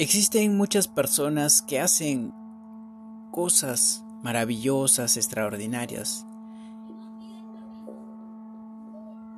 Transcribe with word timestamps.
Existen 0.00 0.56
muchas 0.56 0.88
personas 0.88 1.60
que 1.60 1.78
hacen 1.78 2.32
cosas 3.32 4.02
maravillosas, 4.22 5.18
extraordinarias. 5.18 6.24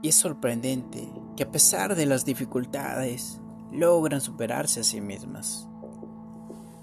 Y 0.03 0.11
es 0.11 0.15
sorprendente 0.15 1.13
que 1.37 1.43
a 1.43 1.51
pesar 1.51 1.97
de 1.97 2.07
las 2.07 2.25
dificultades 2.25 3.41
logran 3.73 4.21
superarse 4.21 4.79
a 4.79 4.85
sí 4.85 5.01
mismas. 5.01 5.67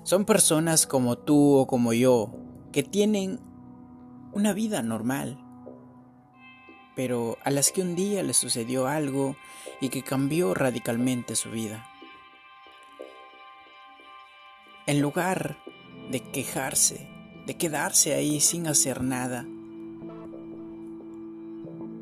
Son 0.03 0.25
personas 0.25 0.85
como 0.85 1.17
tú 1.17 1.55
o 1.55 1.65
como 1.65 1.93
yo 1.93 2.33
que 2.73 2.83
tienen 2.83 3.39
una 4.33 4.51
vida 4.51 4.81
normal, 4.81 5.39
pero 6.97 7.37
a 7.45 7.49
las 7.49 7.71
que 7.71 7.81
un 7.81 7.95
día 7.95 8.23
les 8.23 8.35
sucedió 8.35 8.87
algo 8.87 9.37
y 9.79 9.87
que 9.87 10.03
cambió 10.03 10.53
radicalmente 10.53 11.37
su 11.37 11.49
vida. 11.49 11.85
En 14.89 15.03
lugar 15.03 15.59
de 16.09 16.19
quejarse, 16.19 17.07
de 17.45 17.55
quedarse 17.55 18.15
ahí 18.15 18.39
sin 18.39 18.65
hacer 18.65 19.03
nada, 19.03 19.45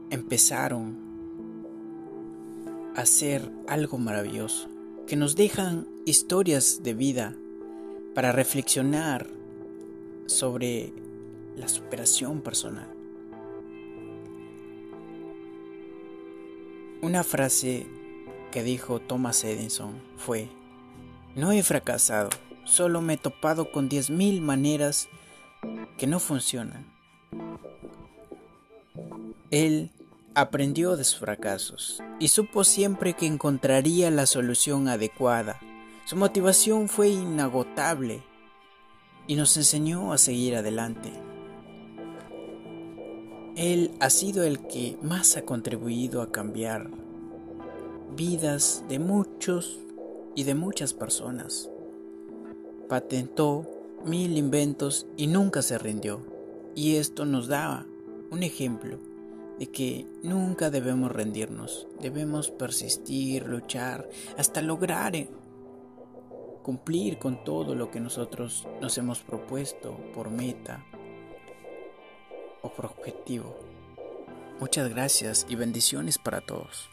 empezaron 0.09 0.95
a 2.95 3.02
hacer 3.02 3.52
algo 3.68 3.98
maravilloso, 3.98 4.70
que 5.05 5.18
nos 5.18 5.36
dejan 5.36 5.86
historias 6.05 6.81
de 6.81 6.94
vida 6.94 7.36
para 8.16 8.31
reflexionar 8.31 9.28
sobre 10.26 10.94
la 11.58 11.67
superación 11.67 12.40
personal. 12.40 12.88
Una 17.02 17.26
frase 17.26 17.86
que 18.50 18.64
dijo 18.64 19.02
Thomas 19.02 19.44
Edison 19.44 19.92
fue, 20.16 20.48
no 21.36 21.52
he 21.52 21.61
fracasado, 21.64 22.30
Solo 22.68 23.02
me 23.02 23.14
he 23.14 23.18
topado 23.18 23.72
con 23.72 23.90
10.000 23.90 24.42
maneras 24.42 25.08
que 25.98 26.06
no 26.06 26.20
funcionan. 26.20 26.86
Él 29.52 29.90
aprendió 30.36 30.98
de 30.98 31.06
sus 31.06 31.18
fracasos 31.18 32.04
y 32.20 32.28
supo 32.28 32.66
siempre 32.66 33.14
que 33.14 33.26
encontraría 33.26 34.12
la 34.12 34.26
solución 34.26 34.90
adecuada. 34.90 35.62
Su 36.06 36.18
motivación 36.18 36.90
fue 36.90 37.08
inagotable 37.08 38.22
y 39.28 39.36
nos 39.36 39.56
enseñó 39.56 40.12
a 40.12 40.18
seguir 40.18 40.58
adelante. 40.58 41.14
Él 43.56 43.95
ha 44.02 44.10
sido 44.10 44.44
el 44.44 44.68
que 44.68 44.98
más 45.02 45.38
ha 45.38 45.44
contribuido 45.44 46.22
a 46.22 46.34
cambiar 46.34 46.90
vidas 48.16 48.84
de 48.90 49.00
muchos 49.00 49.80
y 50.36 50.44
de 50.44 50.54
muchas 50.54 50.94
personas 50.94 51.70
patentó 52.88 53.66
mil 54.05 54.38
inventos 54.38 55.07
y 55.17 55.27
nunca 55.27 55.61
se 55.61 55.77
rindió. 55.77 56.21
Y 56.75 56.95
esto 56.95 57.25
nos 57.25 57.47
da 57.47 57.85
un 58.30 58.43
ejemplo 58.43 58.99
de 59.59 59.67
que 59.67 60.05
nunca 60.23 60.69
debemos 60.69 61.11
rendirnos, 61.11 61.88
debemos 61.99 62.52
persistir, 62.52 63.47
luchar, 63.47 64.08
hasta 64.38 64.61
lograr 64.61 65.15
eh, 65.15 65.30
cumplir 66.61 67.17
con 67.17 67.43
todo 67.43 67.75
lo 67.75 67.89
que 67.89 67.99
nosotros 67.99 68.67
nos 68.81 68.97
hemos 68.97 69.21
propuesto 69.21 69.97
por 70.13 70.30
meta 70.30 70.85
o 72.61 72.69
por 72.69 72.85
objetivo. 72.85 73.55
Muchas 74.59 74.89
gracias 74.89 75.45
y 75.49 75.55
bendiciones 75.55 76.17
para 76.17 76.41
todos. 76.41 76.89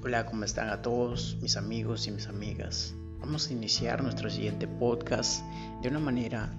Hola, 0.00 0.26
¿cómo 0.26 0.44
están 0.44 0.68
a 0.68 0.80
todos 0.80 1.36
mis 1.42 1.56
amigos 1.56 2.06
y 2.06 2.12
mis 2.12 2.28
amigas? 2.28 2.94
Vamos 3.18 3.48
a 3.48 3.52
iniciar 3.52 4.00
nuestro 4.00 4.30
siguiente 4.30 4.68
podcast 4.68 5.42
de 5.82 5.88
una 5.88 5.98
manera 5.98 6.54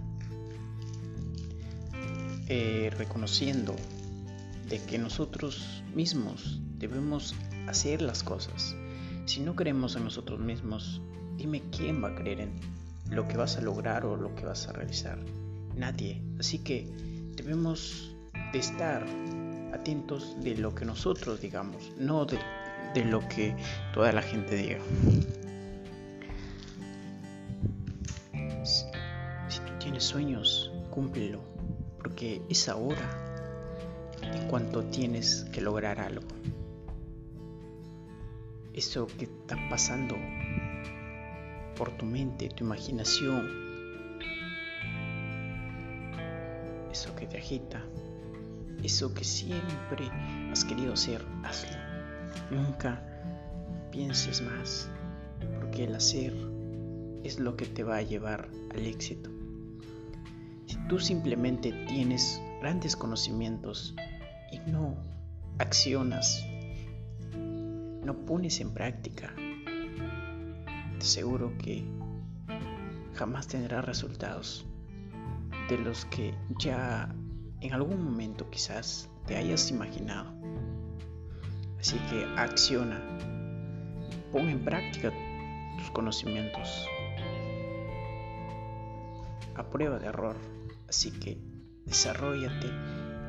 eh, 2.49 2.91
reconociendo 2.97 3.77
de 4.67 4.83
que 4.83 4.97
nosotros 4.97 5.83
mismos 5.95 6.59
debemos 6.79 7.33
hacer 7.65 8.01
las 8.01 8.23
cosas. 8.23 8.75
Si 9.25 9.39
no 9.39 9.55
creemos 9.55 9.95
en 9.95 10.03
nosotros 10.03 10.41
mismos, 10.41 11.01
dime 11.37 11.63
quién 11.71 12.03
va 12.03 12.09
a 12.09 12.15
creer 12.15 12.41
en 12.41 12.51
lo 13.09 13.25
que 13.29 13.37
vas 13.37 13.55
a 13.55 13.61
lograr 13.61 14.05
o 14.05 14.17
lo 14.17 14.35
que 14.35 14.43
vas 14.43 14.67
a 14.67 14.73
realizar. 14.73 15.17
Nadie. 15.77 16.21
Así 16.37 16.59
que 16.59 16.91
debemos 17.37 18.13
de 18.51 18.59
estar 18.59 19.05
atentos 19.73 20.35
de 20.41 20.55
lo 20.55 20.73
que 20.73 20.85
nosotros 20.85 21.41
digamos, 21.41 21.91
no 21.97 22.25
de 22.25 22.39
de 22.93 23.05
lo 23.05 23.27
que 23.27 23.55
toda 23.93 24.11
la 24.11 24.21
gente 24.21 24.55
diga. 24.55 24.79
Si 29.47 29.59
tú 29.61 29.71
tienes 29.79 30.03
sueños, 30.03 30.71
cúmplelo, 30.89 31.41
porque 31.97 32.41
es 32.49 32.67
ahora 32.69 33.09
en 34.21 34.47
cuanto 34.47 34.83
tienes 34.85 35.45
que 35.51 35.61
lograr 35.61 35.99
algo. 35.99 36.27
Eso 38.73 39.07
que 39.17 39.25
está 39.25 39.57
pasando 39.69 40.15
por 41.75 41.91
tu 41.97 42.05
mente, 42.05 42.49
tu 42.49 42.63
imaginación, 42.63 43.47
eso 46.91 47.15
que 47.15 47.27
te 47.27 47.37
agita, 47.37 47.83
eso 48.83 49.13
que 49.13 49.23
siempre 49.23 50.09
has 50.51 50.63
querido 50.65 50.93
hacer, 50.93 51.25
hazlo. 51.43 51.77
Nunca 52.51 53.01
pienses 53.91 54.41
más, 54.41 54.89
porque 55.59 55.85
el 55.85 55.95
hacer 55.95 56.33
es 57.23 57.39
lo 57.39 57.55
que 57.55 57.65
te 57.65 57.83
va 57.83 57.97
a 57.97 58.01
llevar 58.01 58.49
al 58.73 58.85
éxito. 58.85 59.29
Si 60.65 60.77
tú 60.87 60.99
simplemente 60.99 61.71
tienes 61.87 62.41
grandes 62.61 62.95
conocimientos 62.95 63.95
y 64.51 64.59
no 64.71 64.95
accionas, 65.57 66.45
no 67.33 68.25
pones 68.25 68.61
en 68.61 68.73
práctica, 68.73 69.33
te 69.35 71.05
aseguro 71.05 71.51
que 71.57 71.83
jamás 73.15 73.47
tendrás 73.47 73.85
resultados 73.85 74.65
de 75.69 75.77
los 75.77 76.05
que 76.05 76.33
ya 76.59 77.13
en 77.61 77.73
algún 77.73 78.03
momento 78.03 78.49
quizás 78.49 79.09
te 79.25 79.35
hayas 79.35 79.69
imaginado. 79.69 80.33
Así 81.79 81.97
que 82.09 82.25
acciona, 82.37 82.99
pon 84.31 84.49
en 84.49 84.63
práctica 84.63 85.13
tus 85.77 85.89
conocimientos 85.91 86.87
a 89.55 89.69
prueba 89.69 89.99
de 89.99 90.07
error. 90.07 90.35
Así 90.87 91.11
que 91.11 91.37
desarrollate 91.85 92.67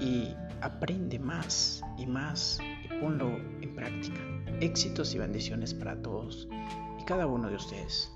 y 0.01 0.35
aprende 0.61 1.19
más 1.19 1.83
y 1.99 2.07
más 2.07 2.59
y 2.85 2.89
ponlo 3.01 3.37
en 3.61 3.75
práctica. 3.75 4.21
Éxitos 4.61 5.15
y 5.15 5.19
bendiciones 5.19 5.75
para 5.75 6.01
todos 6.01 6.49
y 7.01 7.05
cada 7.05 7.27
uno 7.27 7.49
de 7.49 7.57
ustedes. 7.57 8.13